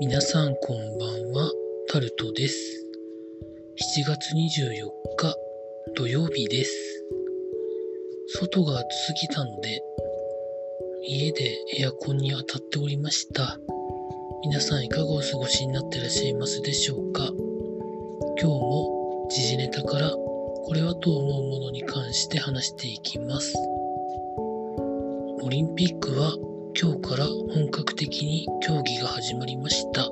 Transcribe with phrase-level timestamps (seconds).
[0.00, 1.50] 皆さんこんばんは、
[1.88, 2.86] タルトです。
[3.98, 5.36] 7月24日
[5.94, 6.72] 土曜日です。
[8.26, 9.80] 外が暑すぎたので、
[11.06, 13.58] 家でエアコンに当たっておりました。
[14.42, 17.24] 皆さんいかがお過ごしになってらっしゃいますでしょうか？
[18.40, 23.54] 今日も時事ネタからこれはと思うものに関して話していきます。
[25.40, 26.34] オリンピックは
[26.76, 30.02] 今日から本格的に競技が始まりました。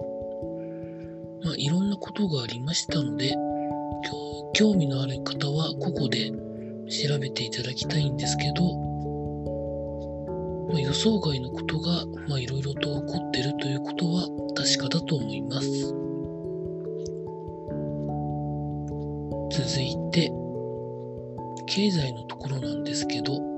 [1.45, 3.34] まあ、いろんなことがありましたので、
[4.55, 6.30] 興味のある方はここで
[6.89, 8.62] 調べていただきたいんですけど、
[10.69, 15.69] まあ、予想外のことがまあいろいろと起こってるということは確かだと思います。
[19.50, 20.33] 続いて、
[21.67, 23.52] 経済のところなんですけど、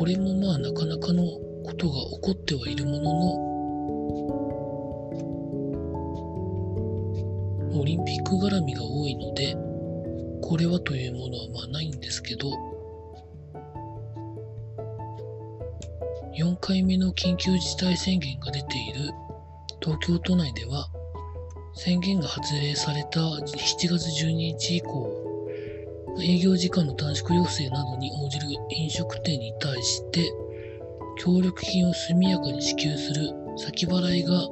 [0.00, 1.24] これもまあなかなかの
[1.62, 3.12] ことが起こってはいるものの
[7.78, 9.54] オリンピック絡みが多いので
[10.40, 12.50] これはというものはまあないんですけど
[16.34, 19.10] 4回目の緊急事態宣言が出ている
[19.82, 20.88] 東京都内では
[21.74, 23.92] 宣言が発令された7月
[24.24, 25.29] 12日以降
[26.22, 30.30] 営業時間の短縮要請などに応じる飲食店に対して
[31.18, 34.48] 協力金を速やかに支給する先払いが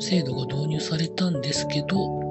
[0.00, 2.28] 制度が導入されたんですけど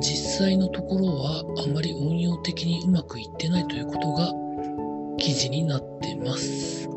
[0.00, 4.32] 実際のところはあまり運用的にうまくいってないということが
[5.18, 6.88] 記事になってます。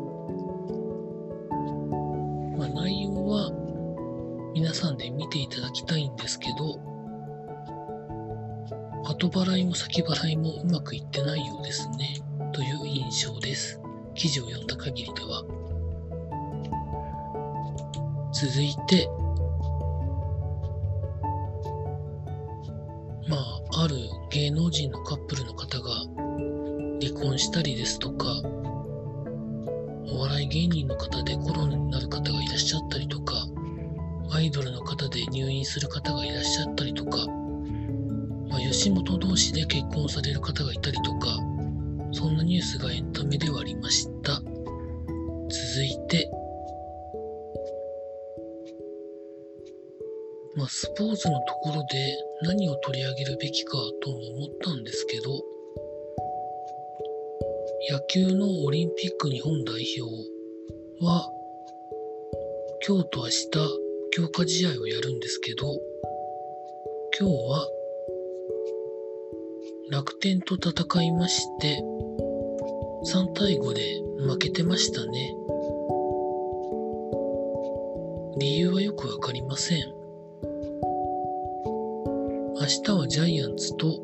[2.56, 3.50] まあ、内容は
[4.54, 6.80] 皆さんで見ていただきたいんですけど
[9.08, 12.20] 後払いも先払いもうまくいってないようですね、
[12.52, 13.80] という印象です。
[14.14, 15.44] 記事を読んだ限りでは。
[18.34, 19.08] 続いて、
[23.26, 23.96] まあ、ある
[24.30, 25.90] 芸能人のカップルの方が
[27.00, 28.26] 離婚したりですとか、
[30.12, 33.46] お笑い芸人の方でコロナになる方がいらっしゃったりとか、
[34.32, 37.37] アイドルの方で入院する方がいらっしゃったりとか、
[38.58, 41.38] まあ、吉本同士で結婚される方がいたりとか、
[42.10, 44.32] そんなニュースがエンタメではありました。
[44.32, 46.28] 続いて、
[50.56, 55.30] まあ、スポーツのところで何を取り上げるべきかとも思ったんですけど、
[57.92, 60.02] 野球のオリンピック日本代表
[61.04, 61.30] は、
[62.84, 63.50] 今日と明日
[64.10, 65.80] 強化試合をやるんですけど、
[67.20, 67.77] 今日は
[69.90, 71.82] 楽天と戦いまして、
[73.06, 75.34] 3対5で負けてましたね。
[78.38, 79.78] 理由はよくわかりません。
[82.60, 83.98] 明日はジャイアンツと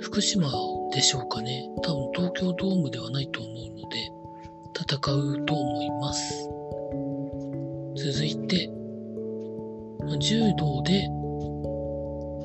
[0.00, 0.50] 福島
[0.92, 1.70] でしょうかね。
[1.84, 4.10] 多分東京ドームではないと思うので、
[4.74, 6.48] 戦うと思います。
[7.94, 8.68] 続いて、
[10.18, 11.08] 柔道で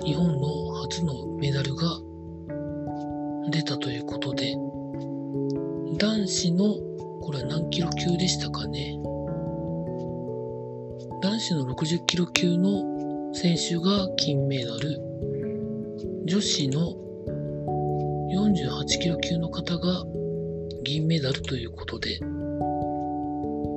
[0.05, 1.99] 日本の初のメダルが
[3.49, 4.55] 出たということで、
[5.97, 6.75] 男子の、
[7.21, 8.97] これは何キロ級でしたかね。
[11.21, 15.01] 男子の60キロ級の選手が金メダル、
[16.25, 16.95] 女子の
[18.31, 20.05] 48キロ級の方が
[20.83, 22.19] 銀メダルということで、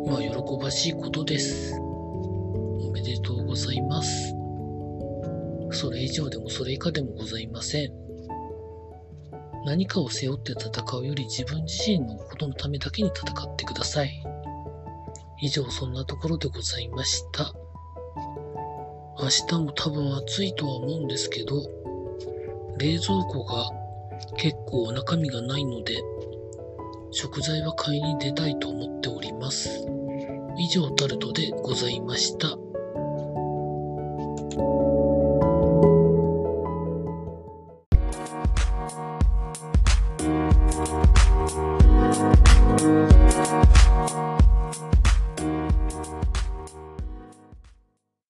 [0.07, 1.75] まあ喜ばしいことです。
[1.79, 4.35] おめでとうございます。
[5.71, 8.04] それ以上でもそれ以下でもございません。
[9.65, 14.23] 何かを背負って戦うより自分自身のことのためだけに戦ってください。
[15.41, 17.53] 以上そんなところでございました。
[19.19, 21.63] 明日も多分暑いとは思うんですけど、
[22.79, 23.71] 冷蔵庫が
[24.37, 26.03] 結構中身がないので、
[27.11, 29.87] 食材は買いに出たいと思っております。
[30.59, 32.64] 以上タルトでございました。